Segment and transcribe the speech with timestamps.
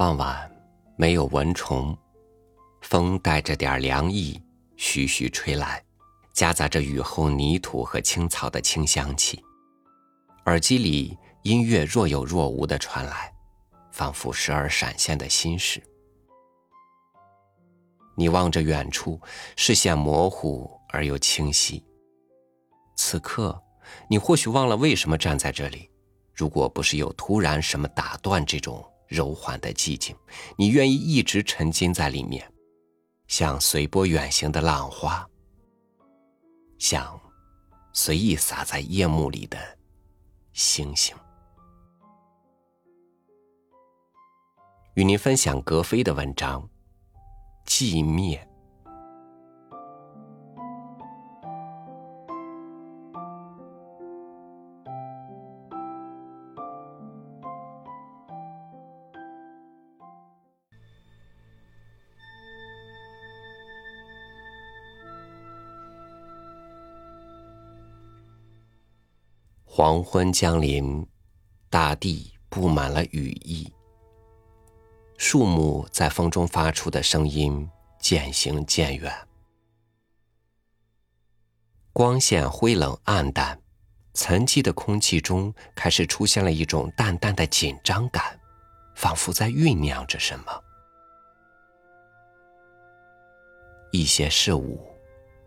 [0.00, 0.50] 傍晚，
[0.96, 1.94] 没有蚊虫，
[2.80, 4.42] 风带着点凉意，
[4.78, 5.84] 徐徐吹来，
[6.32, 9.44] 夹杂着雨后泥土和青草的清香气。
[10.46, 13.30] 耳机里音乐若有若无的传来，
[13.92, 15.82] 仿佛时而闪现的心事。
[18.16, 19.20] 你望着远处，
[19.54, 21.84] 视线模糊而又清晰。
[22.96, 23.62] 此刻，
[24.08, 25.90] 你或许忘了为什么站在这里。
[26.34, 30.14] 如果不是有突然什么打断这种柔缓的寂静，
[30.56, 32.48] 你愿意一直沉浸在里面，
[33.26, 35.28] 像随波远行的浪花，
[36.78, 37.20] 像
[37.92, 39.58] 随意洒在夜幕里的
[40.52, 41.16] 星星。
[44.94, 46.62] 与您分享格菲的文章
[47.68, 48.40] 《寂灭》。
[69.72, 71.06] 黄昏降临，
[71.70, 73.72] 大地布满了雨意。
[75.16, 79.14] 树木在风中发出的声音渐行渐远，
[81.92, 83.62] 光线灰冷暗淡，
[84.12, 88.40] 沉寂的空气中开始出现了一种淡淡的紧张感，
[88.96, 90.64] 仿佛在酝酿着什么。
[93.92, 94.84] 一些事物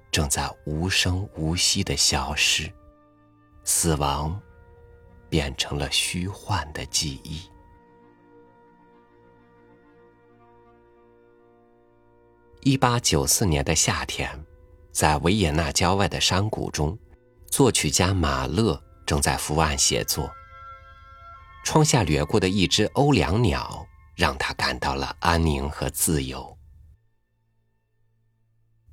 [0.10, 2.72] 正在无声无息的消失。
[3.64, 4.40] 死亡
[5.30, 7.42] 变成了虚幻的记忆。
[12.62, 14.46] 一八九四年的夏天，
[14.92, 16.98] 在维也纳郊外的山谷中，
[17.48, 20.32] 作曲家马勒正在伏案写作。
[21.66, 26.58] 窗下掠过的一只欧良鸟，让他感到了安宁和自由。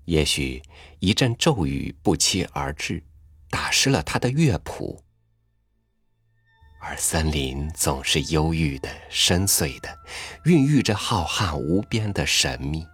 [0.05, 0.63] 也许
[0.99, 3.03] 一阵骤雨不期而至。
[3.51, 5.03] 打湿了他的乐谱，
[6.81, 9.99] 而森林总是忧郁的、深邃的，
[10.45, 12.87] 孕育着浩瀚无边的神秘。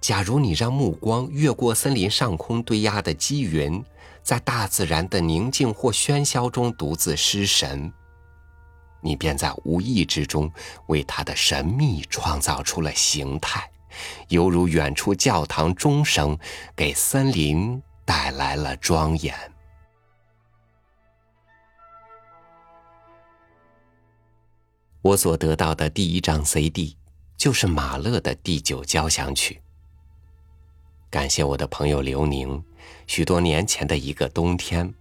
[0.00, 3.84] 假如你让目光越过森林上空堆压的积云，
[4.22, 7.92] 在大自然的宁静或喧嚣中独自失神，
[9.02, 10.50] 你便在无意之中
[10.86, 13.70] 为它的神秘创造出了形态。
[14.28, 16.38] 犹如远处教堂钟声，
[16.74, 19.34] 给森林带来了庄严。
[25.00, 26.96] 我所得到的第一张 CD
[27.36, 29.62] 就是马勒的第九交响曲。
[31.08, 32.62] 感谢我的朋友刘宁，
[33.06, 34.92] 许多年前的一个冬天，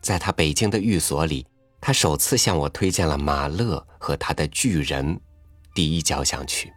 [0.00, 1.46] 在他北京的寓所里，
[1.80, 5.20] 他首次向我推荐了马勒和他的巨人
[5.74, 6.72] 第一交响曲。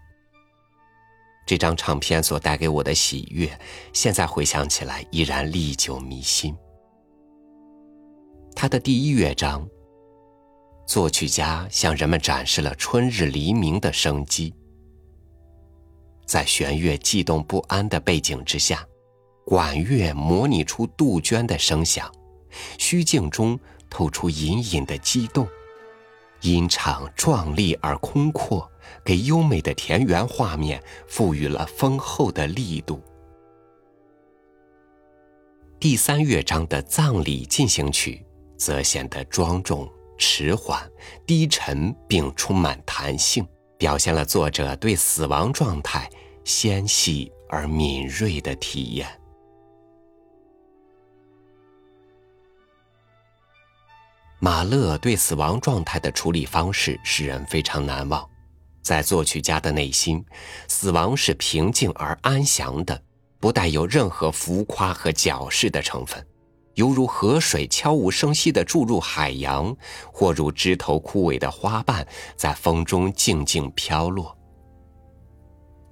[1.48, 3.50] 这张唱片所带给我的喜悦，
[3.94, 6.54] 现在回想起来依然历久弥新。
[8.54, 9.66] 他的第一乐章，
[10.86, 14.54] 作曲家向人们展示了春日黎明的生机。
[16.26, 18.86] 在弦乐悸动不安的背景之下，
[19.46, 22.12] 管乐模拟出杜鹃的声响，
[22.78, 23.58] 虚静中
[23.90, 25.48] 透出隐隐的激动，
[26.42, 28.70] 音场壮丽而空阔。
[29.04, 33.02] 给优美的田园画面赋予了丰厚的力度。
[35.80, 38.26] 第三乐章的葬礼进行曲
[38.58, 40.90] 则显得庄重、迟缓、
[41.26, 43.46] 低沉，并充满弹性，
[43.78, 46.10] 表现了作者对死亡状态
[46.44, 49.08] 纤细而敏锐的体验。
[54.40, 58.28] 马勒对死亡状态的处理方式使人非常难忘。
[58.84, 60.24] 在作曲家的内心，
[60.68, 63.02] 死亡是平静而安详的，
[63.40, 66.26] 不带有任何浮夸和矫饰的成分，
[66.76, 69.76] 犹如河水悄无声息地注入海洋，
[70.14, 74.38] 或如枝头枯萎的花瓣在风中静静飘落。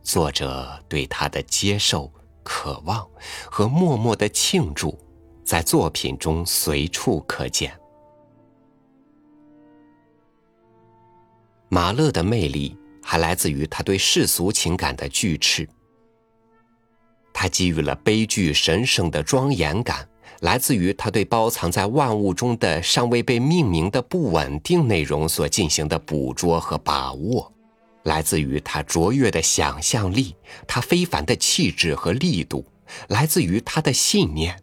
[0.03, 2.09] 作者对他的接受、
[2.43, 3.05] 渴望
[3.51, 4.97] 和默默的庆祝，
[5.43, 7.77] 在作品中随处可见。
[11.75, 12.77] 马勒的魅力。
[13.07, 15.69] 还来自于他对世俗情感的拒斥，
[17.31, 27.53] 他给予了悲剧神圣的庄严感，来自于他对包藏在万物中的尚未被命名的不稳定内容所进行的捕捉和把握，
[28.03, 30.35] 来自于他卓越的想象力，
[30.67, 32.65] 他非凡的气质和力度，
[33.09, 34.59] 来自于他的信念。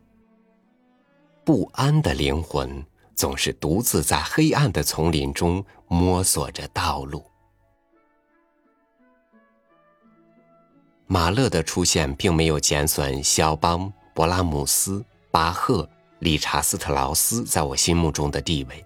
[1.44, 2.84] 不安的灵魂
[3.14, 7.22] 总是独自在黑暗的丛林中摸索着道路。
[11.06, 15.86] 马勒的出现并没有减损肖邦、勃拉姆斯、巴赫、
[16.20, 18.82] 理查斯特劳斯在我心目中的地位，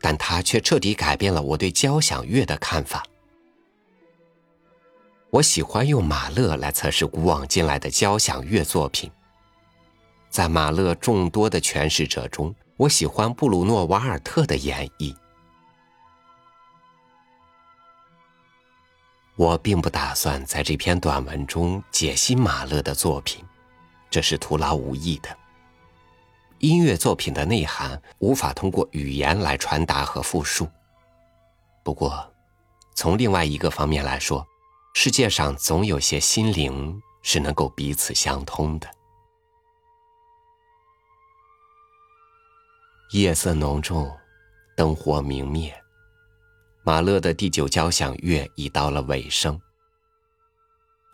[0.00, 3.06] 但他却彻底改变了我对交响乐的看法。
[5.30, 9.08] 我喜欢用马勒来测试古往今来的交响乐作品。
[10.28, 15.14] 在马勒众多的诠释者中，我喜欢布鲁诺·瓦尔特的演绎。
[19.36, 23.44] 我并不打算在这篇短文中解析马勒的作品，
[24.10, 25.34] 这是徒劳无益的。
[26.58, 30.68] 音乐作品的内涵无法通过语言来传达和复述。
[31.82, 32.30] 不过，
[32.94, 34.46] 从另外一个方面来说，
[34.92, 38.86] 世界上总有些心灵是能够彼此相通的。
[43.12, 44.14] 夜色浓重，
[44.76, 45.79] 灯火明灭，
[46.82, 49.60] 马勒的第九交响乐已到了尾声。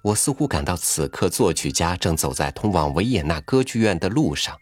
[0.02, 4.56] 我似乎感到此刻作曲家正走在通往维也纳歌剧院的路上，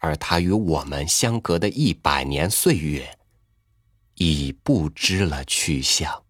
[0.00, 3.18] 而他与我们相隔的一百年岁月
[4.14, 6.24] 已不知了去向。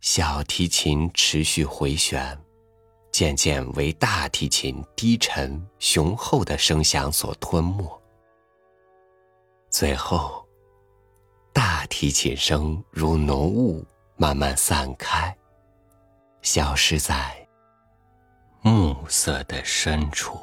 [0.00, 2.36] 小提琴持续回旋，
[3.12, 8.01] 渐渐为大提琴低沉雄厚的声响所吞没。
[9.72, 10.46] 最后，
[11.50, 13.82] 大提琴声如浓雾
[14.16, 15.34] 慢慢散开，
[16.42, 17.34] 消失在
[18.60, 20.38] 暮色的深处。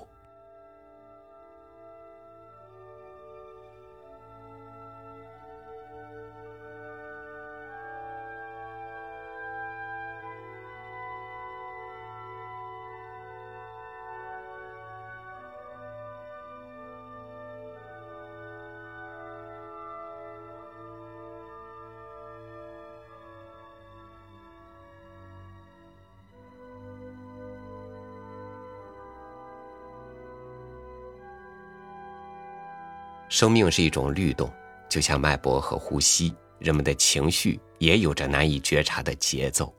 [33.30, 34.52] 生命是一种律动，
[34.90, 36.36] 就像脉搏和呼吸。
[36.58, 39.74] 人们的情绪也有着难以觉察的节奏，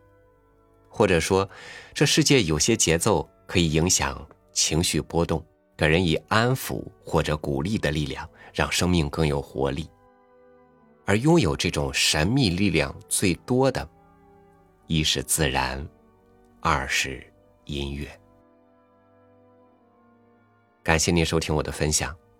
[0.88, 1.46] 或者说，
[1.92, 5.44] 这世界有些节奏可以影响情绪波动，
[5.76, 9.90] 给人以安抚或者鼓励的力量，让生命更有活力。
[11.04, 13.86] 而拥有这种神秘力量最多的，
[14.86, 15.86] 一是自然，
[16.60, 17.22] 二是
[17.66, 18.08] 音乐。
[20.82, 22.16] 感谢您收听我的分享。